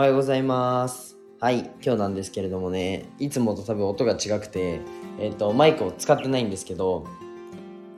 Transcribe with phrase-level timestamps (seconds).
[0.00, 1.18] おはようございます。
[1.40, 4.80] はい、今日なんですけれどもね、いつもと多分音が違くて、
[5.18, 7.06] えっ、と、マイクを使ってないんですけど、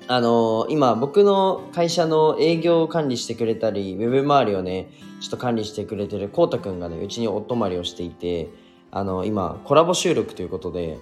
[0.08, 4.90] あのー今、僕の会社の営業を管理してくれたり、ウェブ周りをね、
[5.20, 8.50] ちょっと管理してくれてるこうたくんがね、うちにお泊まりをしていて、
[8.90, 10.98] あの今、コラボ収録ということで、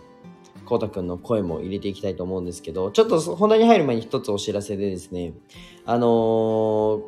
[0.66, 5.32] こうたくんの声も入れていきたいと思うんですけど、ちょっと本題に入る前に一つお知らせでですね、
[5.86, 7.00] あの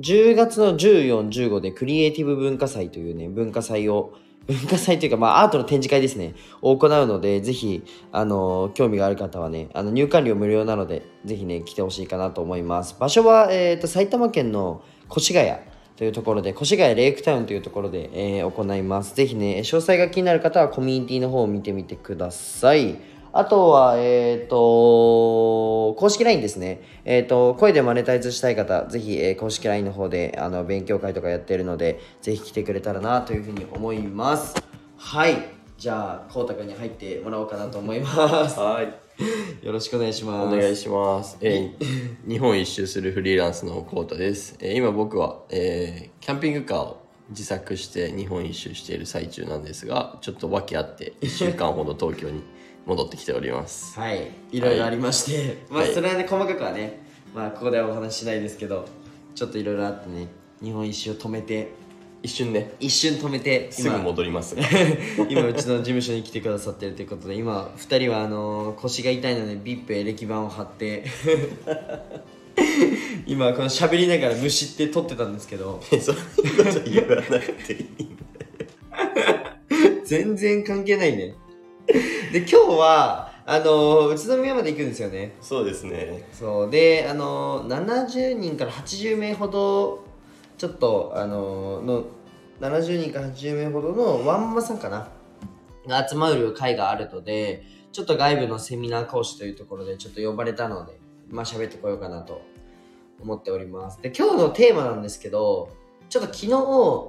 [0.00, 4.14] 10月の14、15でクリエイティブ文化祭というね、文化祭を、
[4.46, 12.96] 文化祭というか、まあ、アートの展示会ですね、を行うので、ぜひ、あの、興味がある方はね、あの、入館料無料なので、ぜひね、来てほしいかなと思います。
[12.98, 14.82] 場所は、えっ、と、埼玉県の
[15.14, 15.52] 越谷
[15.96, 19.14] というところで、越谷レイクタウンというところで、えー行います。
[19.14, 22.96] ぜひね、詳細が気になる方はコミュニティの方を見てみてください。
[23.32, 26.82] あとは、えっ、と、公式 LINE ですね。
[27.04, 34.56] えっ、と、声でマネタイズしたい方、ぜひ、えー公式 LINE の方で、あの、勉強会とかやってるので、ぜひ来てくれたらな、というふうに思います。
[34.96, 35.36] はい。
[35.78, 38.58] じゃあ、こうたくんに入ってもらおうかなと思います。
[38.58, 39.10] はい。
[39.64, 40.54] よろしくお願いします。
[40.54, 41.38] お願いします。
[41.40, 44.56] えー日本一周するフリーランスのコータです。
[44.60, 46.96] えー今僕は、えーキャンピングカーを
[47.30, 52.42] 自作して日本一周している最中なんですが、ちょっと訳あって1週間ほど東京に
[52.90, 53.98] 戻ってきております。
[53.98, 57.00] はい、いろいろありまして、まあはいそれはね細かくはね、
[57.32, 58.84] まあここではお話ししないですけど、
[59.36, 60.26] ちょっといろいろあってね、
[60.60, 61.70] 日本一周を止めて、
[62.20, 64.62] 一瞬ね、一瞬止めて、すぐ戻りますが。
[65.30, 71.04] 今うちの事務所に来てくださってるということで今2人はあの腰が痛いので VIP エレキ板を貼って
[73.24, 78.08] 今この喋りながら虫って撮ってたんですけど そこと言わなくていい。
[80.04, 81.34] 全然関係ないね
[82.32, 85.34] で今日はあの宇都宮まで行くんですよね。
[85.40, 86.28] そうですね。
[86.32, 86.70] そう。
[86.70, 90.04] であの70人から80名ほど
[90.56, 92.04] ちょっとあのの
[92.60, 95.08] 70人から80名ほどのワンマさんかな？
[95.88, 102.42] が集まる会があるのでちょっと外部のセミナー講師というところでちょっと呼ばれたのでまあ喋ってこようかなと
[103.20, 104.00] 思っております。
[104.00, 105.70] で今日のテーマなんですけど
[106.10, 106.52] ちょっと昨日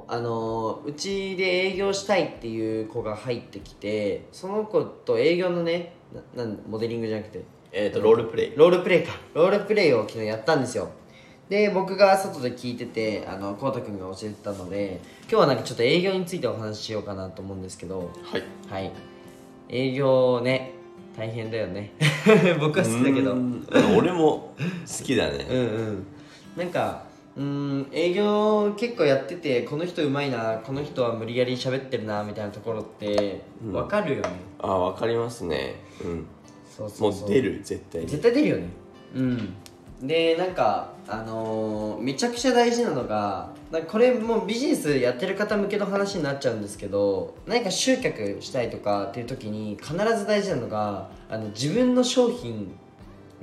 [0.10, 5.94] あのうちで営業したいっていう子が入ってきてその子と営業のね
[6.36, 7.44] ななんモデリングじゃなくて。
[7.74, 8.54] えっ、と、ロールプレイ。
[8.58, 9.14] ロールプレイか。
[9.34, 10.90] ロールプレイを昨日やったんですよ。
[11.50, 18.12] で僕が外で聞いててあのこうたくんが教えてたので今日はなんかちょっと営業についてお話ししようかなと思うんですけど。
[18.24, 18.44] はい。
[18.70, 18.92] はい。
[19.70, 20.74] 営業ね
[21.18, 21.94] 大変だよね。
[22.60, 23.32] 僕は好きだけど。
[23.32, 23.68] ううん。
[23.68, 24.54] ーん俺も
[24.86, 25.48] 好きだね。
[25.50, 26.06] うん。
[26.56, 35.76] なんかうーん営業結構やっててこの人うまいなこの人は無理やり喋ってるなみたいなところってうん分かるよね、ああ、わかりますね。
[36.04, 36.26] うん。
[36.66, 38.08] そうそうそうもう出る、絶対に。
[38.08, 38.64] 絶対出るよね
[39.16, 39.54] うん
[40.02, 52.74] でなんかあのーめちゃくちゃ大事なのがなんかこれもうビジネスやってる方向けの話になっちゃうんですけど何か集客したいとかっていう時に必ず大事なのがあの自分の商品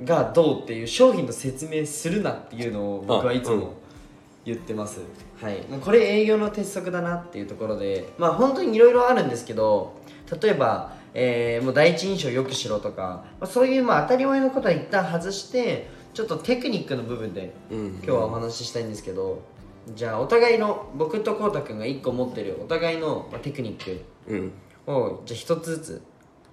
[0.03, 3.73] がどうっていう商品の説明するなっていうのを僕はいつも
[4.45, 5.01] 言ってます、
[5.41, 9.97] はいこれ営業の鉄則だなっていうところでまあ本当にいろいろあるんですけど
[10.41, 17.87] 例えば、えーもう第一印象よくしろとか、まあ、そういうまあ当たり前のことは一旦外してちょっとテクニックの部分でうん。
[17.97, 19.41] 今日はお話ししたいんですけど、
[19.95, 24.51] じゃあお互いの僕とこうたくんが1個持ってるお互いの、まあ、テクニックうん。
[24.87, 26.01] をじゃあ1つずつ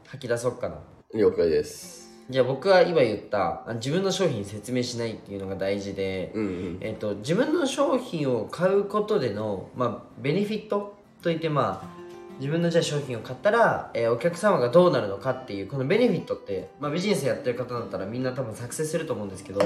[0.06, 0.76] 吐き出そうかな
[1.14, 2.05] 了解です。
[2.28, 6.78] じゃあ僕は今言ったあ自分の商品説明しないっていうのが大事で、うんうん。
[6.80, 11.96] えっと自分の商品を買うことでの、まあ、ベネフィットといってまあ
[12.38, 19.60] 自分のじゃあ商品を買ったら、えーお客様がどうなるのかっていうこのベネフィットって、まあ、ビジネスやってる方だったらみんな多分作成すると思うんですけど、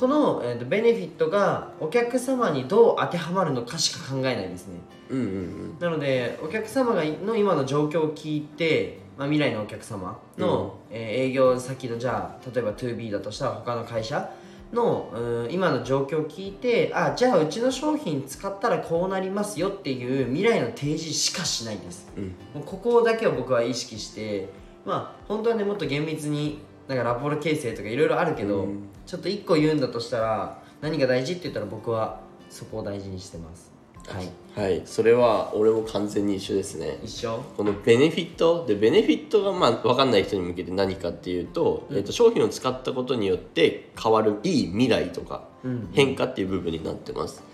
[0.00, 4.80] この、えーとベネフィットがお客様にどう当てはまるのかしか考えないんですね
[5.10, 5.76] うんうんうん。
[5.78, 14.30] なのでお客様がの今の状況を聞いて、まあ、未来のお客様の、えー営業先のじゃあ例えば 2B だとしたら他の会社
[14.72, 22.24] のうん今の状況を聞いてあじゃあうちの商品使ったらこうなりますよっていう未来の提示しかしないですうん。
[22.54, 24.48] もうここだけを僕は意識して
[24.86, 26.60] まあ本当はねもっと厳密に
[26.90, 28.88] なんかラポール形成とかいろいろあるけど、うん。
[29.06, 33.72] ちょっと1個言うんだとしたら何が大事って言ったら僕はそこを大事にしてます。
[34.08, 34.28] はい。
[34.60, 34.82] はい。
[34.84, 36.98] それは俺も完全に一緒ですね。
[37.04, 37.44] 一緒？
[37.56, 38.66] このベネフィット？
[38.66, 45.90] でベネフィットがまあ分かんない人に向けて何かっていうと,、えっと商品を使ったことによって変わるいい未来とかうん。
[45.92, 47.44] 変化っていう部分になってます。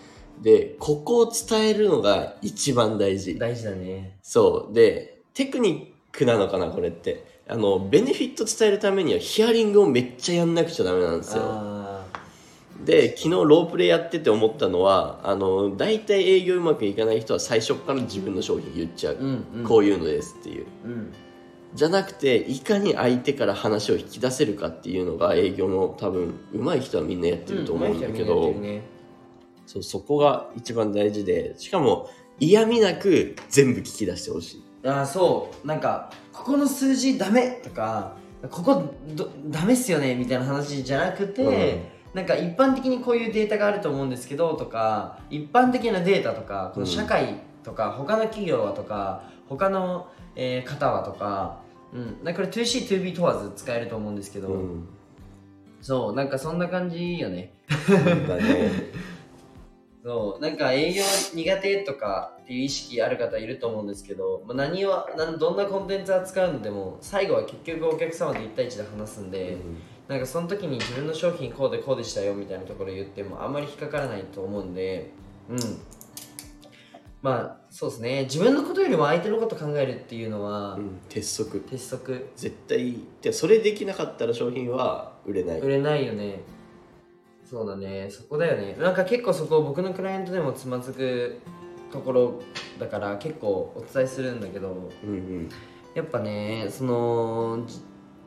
[0.40, 3.38] でここを伝えるのが一番大事。
[3.38, 4.16] 大事だね。
[4.22, 4.74] そう。
[4.74, 11.42] でテクニックなのかなこれってあのベネフィット伝えるためにはヒアリングをめっちゃやんなくちゃダメなんですよ。
[11.44, 12.04] あ
[12.84, 19.64] で昨日ロープレイやってて思ったのはあの大体営業うまくいかない人は最初から自分の商品言っちゃう、うんうん。
[19.64, 20.66] こういうのですっていう。
[20.84, 21.12] うん。
[21.74, 28.82] じゃなくていかに相手から話を引き出せるかっていうのが営業の多分上手い人はみんなやってると思うんだけど、うんね。
[29.66, 35.66] そうそこが一番大事でしかも嫌味なく全部聞き出してほしいああそう。
[35.66, 38.16] なんかここの数字ダメとか
[38.50, 51.60] ここどダメっすよねみたいな話じゃなくて、なんか一般的にこういうデータがあると思うんですけどとか一般的なデータとかこの社会とか、他の企業はとか他の、えー方はとか、
[51.92, 54.88] うん、なんかこれ 2C2B 問わず使えると思うんですけど、うん。
[55.80, 57.54] そうなんかそんな感じよね。
[58.28, 58.70] だね
[60.06, 61.02] そうなんか営業
[61.34, 65.04] 苦手とかっていう意識ある方いると思うんですけど、まあ、何は
[65.40, 69.56] どんなコンテンツ扱うのでも最後は結局お客様と1対1で話すんで、
[70.06, 75.10] なんかその時に自分の商品こうでこうでしたよみたいなところ言ってもあんまり引っかからないと思うんで
[75.50, 75.58] うん。
[77.20, 78.22] まあそうですね。
[78.32, 81.00] 自分のことよりも相手のこと考えるっていうのは、うん。
[81.08, 81.58] 鉄則。
[81.68, 82.28] 鉄則。
[82.36, 85.60] 絶対でそれできなかったら商品は売れない。
[85.60, 86.42] 売れないよね
[87.48, 88.08] そうだね。
[88.10, 88.76] そこだよね。
[88.78, 91.40] なんか結構そこ僕のクライアントでもつまずく
[91.92, 92.42] ところ
[92.78, 95.48] だから結構お伝えするんだけどうんうん。
[95.94, 97.80] やっぱねそのじ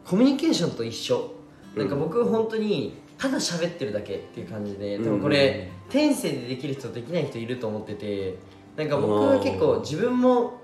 [0.05, 1.33] コミュニケーションと一緒。
[1.75, 8.37] なんか僕本当にただ喋ってるだけっていう感じででもこれ、天性でできる人できない人いると思ってて
[8.77, 10.61] なんか僕は結構自分も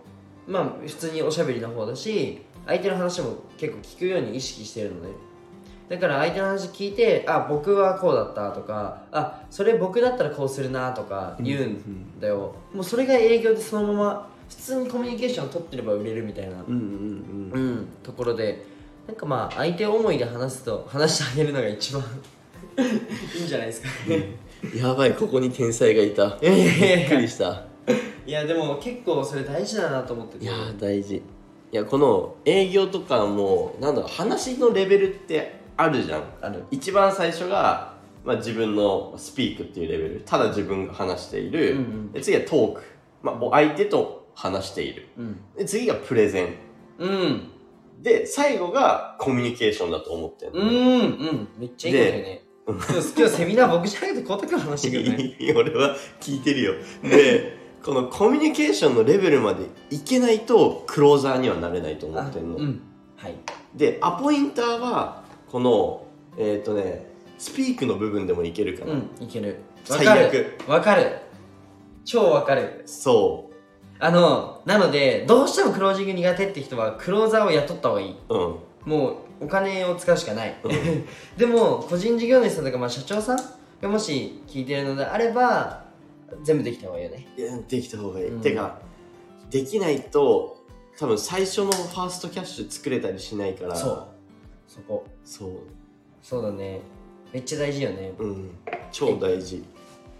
[0.47, 5.09] まあ普通におしゃべりの方だし相手の話も結構聞くように意識してるのね
[5.87, 17.61] だから相手の話聞いてあ僕はこうだったとかあそれ僕だったらこうするなとか言うんだよ、もうそれが営業でそのまま普通にコミュニケーション取ってれば売れるみたいな、うんうんうん。
[17.61, 18.65] うん、ところで
[19.07, 22.03] なんかまあ相手思いで話すと話してあげるのが一番
[23.35, 23.87] いいんじゃないですか。
[24.07, 24.35] ね
[24.75, 26.37] やばいここに天才がいた。
[26.41, 27.63] びっくりした。
[28.25, 30.45] いやでも結構それ大事だなと思ってて。
[30.45, 31.15] いやー大事。
[31.17, 31.21] い
[31.71, 36.23] やこの営業とかもなんだろう話のレベルってあるじゃん。
[36.41, 37.93] ある一番最初が、
[38.23, 40.21] まあ、自分のスピークっていうレベル。
[40.25, 42.11] ただ自分が話している、うんうん。
[42.11, 42.83] で次はトーク、
[43.21, 45.07] まあ、もう相手と話している。
[45.17, 45.39] うん。
[45.57, 46.55] で次がプレゼン。
[46.99, 47.51] うん。
[48.01, 51.47] で最後がコミュニケーションだと思ってるうんうん。
[51.57, 52.41] めっちゃいいことよね。
[52.67, 55.37] 今日セミナー僕じゃなくてコタ君話してくるね。
[55.55, 56.73] 俺は聞いてるよ。
[57.03, 62.81] でこのコミュニケーションのレベルまでいけないとクローザーにはなれないと思ってるの、うん。
[63.15, 63.35] はい。
[63.75, 66.05] でアポインターはこの
[66.37, 67.05] えっ、とね
[67.37, 69.61] スピークの部分でもいけるかな、うんいける。
[69.89, 70.57] わ最悪。
[70.67, 71.19] わかる。
[72.03, 72.83] 超わかる。
[72.85, 73.49] そ
[73.99, 78.15] あのなのでどうしてもクロージング苦手って人はクローザーを雇った方がいい。
[78.29, 78.55] ううん。
[78.85, 80.69] もうお金を使うしかない、う
[81.39, 83.37] でも個人事業主さんとか、まあ、社長さん
[83.81, 85.85] がもし聞いてるのであれば
[86.43, 87.27] 全部できた方がいいよね。
[87.37, 88.41] いやできた方がいい、うん。
[88.41, 88.79] てか
[89.49, 90.57] できないと
[90.97, 93.75] 多分最初のファーストキャッシュ作れたりしないから。
[93.75, 94.07] そう
[94.67, 95.05] そこ。
[95.23, 95.49] そう。
[96.21, 96.81] そうだね。
[97.31, 98.13] めっちゃ大事よね。
[98.17, 98.51] うん。
[98.91, 99.63] 超大事。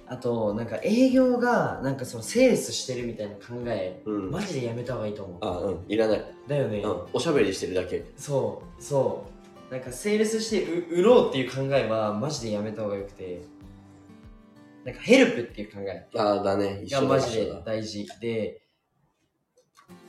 [0.08, 4.32] あとなんか営業がなんかそのセールスしてるみたいな考え、うん。
[4.32, 5.38] マジでやめた方がいいと思う。
[5.42, 5.86] あうん。
[5.88, 8.06] いらない、だよね、うん、おしゃべりしてるだけ。
[8.18, 8.84] そう。
[8.84, 9.26] そ
[9.70, 9.74] う。
[9.74, 13.42] なんかセールスしてう売ろうっていう考えはマジでやめた方がよくて。
[14.84, 16.08] なんかヘルプっていう考え。
[16.16, 16.82] ああだね。
[16.84, 17.60] 一がマジ緒だ一緒だ。
[17.60, 18.08] で大事。
[18.22, 18.62] で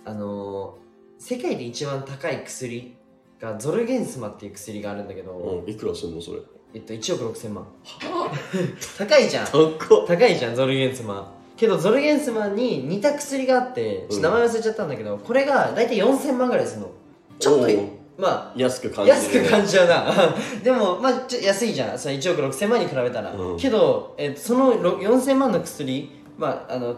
[0.04, 0.86] あのー
[1.18, 2.94] 世界で一番高い薬
[3.40, 6.20] がゾルゲンスマっていう薬があるんだけど、うんいくらすんの？
[6.20, 6.40] それ。
[6.74, 7.64] えっと1億6000万。
[7.64, 8.30] は
[8.98, 9.44] 高いじゃん。
[9.44, 10.06] あ高っ。
[10.06, 11.32] 高いじゃんゾルゲンスマ。
[11.56, 16.90] けどゾルゲンスマに似た薬があってちょっと名前忘れちゃったんだけど、これが大体4000万ぐらいするの。
[17.38, 17.84] ちょっといおう
[18.18, 20.34] まあ安く感じる、安く感じちゃうな。
[20.62, 21.98] でもまあちょ安いじゃん。
[21.98, 23.56] その1億6000万に比べたら、うん。
[23.58, 26.96] けど、えっとそのろ4000万の薬まああの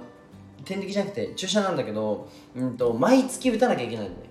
[0.64, 4.27] 点滴じゃなくて注射なんだけど、うん、と毎月打たなきゃいけないのね、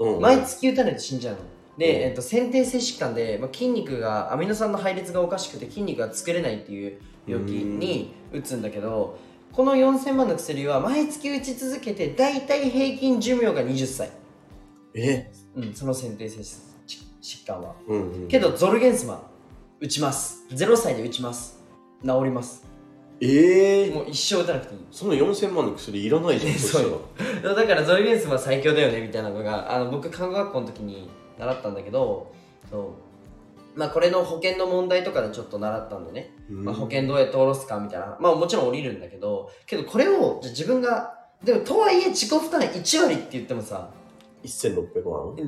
[0.00, 1.40] うん、毎月打たないと死んじゃうの。
[1.78, 2.08] で、うん。
[2.08, 9.18] えっと先天性疾患で、まあ、筋肉がアミノ酸の配列がおかしくて筋肉が作れないっていう病気に打つんだけど
[9.52, 14.10] この4000万の薬は毎月打ち続けて大体平均寿命が20歳、
[14.94, 15.30] え？
[15.54, 16.64] うん、その先天性疾
[17.20, 17.74] 疾患は。
[17.86, 19.22] うん、うん、けどゾルゲンスマン
[19.80, 20.46] 打ちます。
[20.50, 21.60] 0歳で打ちます。
[22.02, 22.69] 治ります
[23.22, 24.80] ええもう一生打たなくていい。
[24.90, 27.00] その4000万の薬いらないじゃん そうよ。
[27.42, 32.32] だからゾルゲンスマン最強だよねみたいなのがあの僕看護学校の時に習ったんだけど
[32.70, 32.82] そう。
[33.78, 38.16] まあこれの保険の問題とかでちょっと習ったんだね、まあ、保険どうやって下ろすかみたいな。
[38.18, 43.90] まあもちろん降りるんだけどけどこれをじゃあ自分がでもとはいえ自己負担1割って言ってもさ
[44.44, 45.22] 1600万？
[45.32, 45.44] うー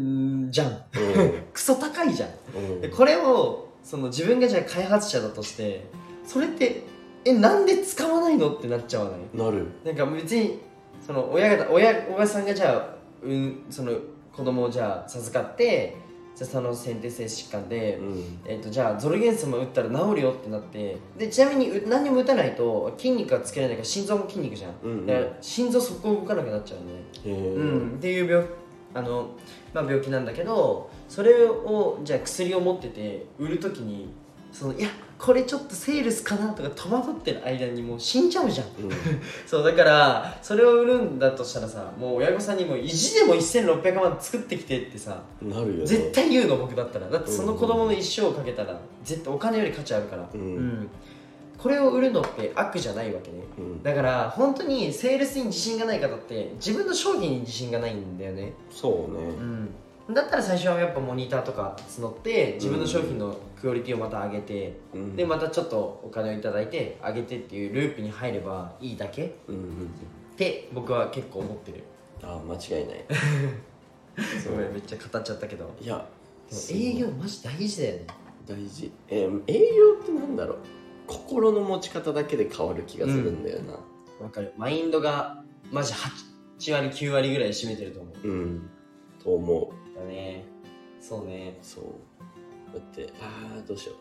[0.48, 0.68] んじゃん。
[0.68, 0.72] う
[1.52, 2.32] クソ高いじゃんん、
[2.72, 2.80] うん。
[2.82, 5.86] でこれをその自分がじゃあ開発者だとして
[6.26, 6.82] それって
[7.24, 8.52] えなんで使わないの？
[8.52, 9.20] ってなっちゃわない？
[9.34, 9.66] なる。
[9.84, 10.60] なんか別に
[11.04, 13.92] その親が親親さんがじゃあ、うん、その
[14.32, 15.96] 子供をじゃあ授かって
[16.34, 18.38] じゃあその先天性疾患で、うん。
[18.44, 25.06] えっとじゃあゾルゲンスも打ったら治るよってなってでちなみにう何にも打たないと筋肉がつけられないから心臓も筋肉じゃん、うんうん。
[25.06, 27.52] だから心臓そこ動かなくなっちゃうのね。
[27.56, 28.46] うん、っていう病
[28.94, 29.30] あの、
[29.72, 34.12] まあ、病気なんだけどそれをじゃあ薬を持ってて売る時に
[34.52, 38.66] そのいやこれちょっとセールスかなとか戸惑ってる間にもう死んじゃうじゃん。
[39.46, 45.86] そうだからそれを売るんだとしたらさもう親御さんにも意地でも1600万作ってきてってさうんなるよね。
[45.86, 47.08] 絶対言うの僕だったら。
[47.08, 50.88] だってその子供の一生をかけたら絶対お金より価値あるから、うん。
[51.56, 53.44] これを売るのって悪じゃないわけね。
[53.56, 53.82] うん。
[53.84, 58.54] だから本当にセールスに自信がない方って自分の商品に自信がないんだよね。
[58.72, 59.22] そうね。
[59.22, 59.68] うん
[60.14, 65.16] だったら最初はやっぱモニターとか募って自分の商品のクオリティをまた上げて、うん。
[65.16, 69.90] でまたちょっとお金をいただいて上げてっていうループに入ればいいだけっうんうん。
[70.36, 71.84] て僕は結構思ってる。
[72.22, 73.04] あ間違いない。
[74.48, 75.70] ごめんめっちゃ語っちゃったけど。
[75.80, 76.04] いや
[76.70, 78.06] 営業マジ大事だよね。
[78.46, 78.92] 大事。
[79.08, 80.58] えー営業ってなんだろう。
[81.06, 83.72] 心の持ち方だけで変わる気がするんだよな。
[84.20, 84.52] わかる。
[84.56, 88.28] マインドがマジ8割9割ぐらい占めてると思う。
[88.28, 88.70] うん、
[89.22, 90.44] と思うだね。
[91.00, 91.58] そうね。
[91.62, 91.84] そう。
[92.72, 93.96] だってああどうしよう。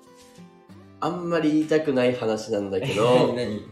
[1.00, 3.34] あんまり言いたくない話なんだけど。
[3.36, 3.56] 何？
[3.56, 3.64] い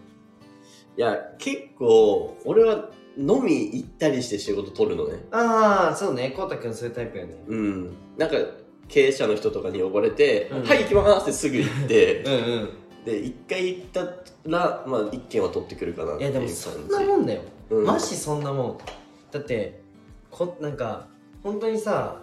[0.97, 5.25] や結構俺は飲み行ったりして仕事取るのね。
[5.31, 6.33] ああそうね。
[6.35, 7.43] こうたくんそういうタイプよね。
[7.47, 7.95] うん。
[8.17, 8.35] なんか
[8.87, 12.69] 経営者の人とかに呼ばれて「うんはい行きます」ってすぐ行って うんうん。
[13.05, 14.01] で一回行った
[14.45, 17.85] らまあ一件は取ってくるかなっていいうやでもそんなもんだよ、うん。
[17.85, 18.77] マジそんなもん。
[19.31, 19.79] だって
[20.31, 21.07] こなんか
[21.43, 22.21] 本当にさ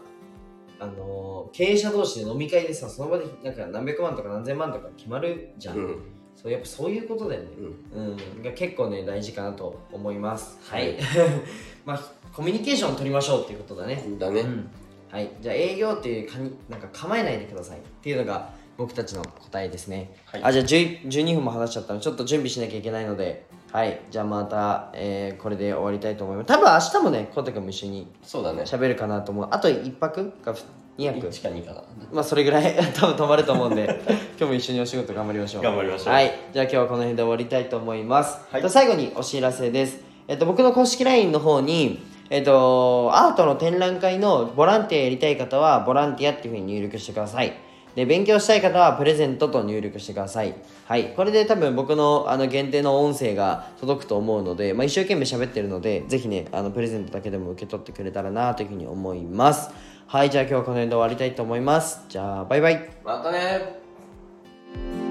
[0.79, 6.03] あのー経営者同士で飲み会でさその場でなんか何百万とか何千万とか決まるじゃん、うん。
[6.35, 7.49] そうやっぱそういうことだよね。
[7.95, 8.07] うん。
[8.09, 10.59] うん、が結構ね大事かなと思います。
[10.69, 10.93] ははい。
[10.93, 10.97] い
[11.87, 12.01] まあ
[12.35, 14.05] コミュニケーションを取りましょうっていうことだね。
[14.19, 14.71] だね、うん、
[15.11, 15.31] はい。
[15.41, 20.45] じゃあ営業っていうかになんか構えないでくださいっていうのが僕たちの答えですね、はい。
[20.45, 23.47] あじゃあ10 12分も話しちゃったのでちょっと準備しなきゃいけないので。
[23.73, 24.01] はい。
[24.11, 26.47] じゃあまた、えーこれで終わりたいと思います。
[26.47, 28.63] 多分明日もねコウタ君も一緒にそうだね。
[28.63, 29.49] 喋るかなと思う。
[29.51, 30.55] あと1泊か
[30.97, 31.83] 2泊？1か2かな。
[32.13, 33.85] まあそれぐらい 多分泊まると思うんで
[34.39, 35.63] 今日も一緒にお仕事頑張りましょう。
[35.63, 36.15] 頑張りましょう。
[36.15, 36.33] はい。
[36.53, 38.63] じゃあ今日はこの辺で終わりたいと思います、はい。
[38.63, 40.01] と最後にお知らせです。
[40.29, 47.53] えっと僕の公式 LINE の方にえっとアートの展覧会のボランティアやりたい方はボランティアっていうふうに入力してください
[47.97, 50.55] で勉強したい方はプレゼントと入力してください。
[50.85, 51.15] はい。
[51.15, 59.71] これで多分僕のあの限定の音声が届くと思うので、まあ、一生懸命喋ってるのでぜひねあのプレゼントだけでも受け取ってくれたらなというふうに思います。
[60.07, 60.31] はい。
[60.31, 62.05] じゃあ今日はこの辺で終わりたいと思います。
[62.09, 62.91] じゃあバイバイ。
[63.03, 65.06] またね。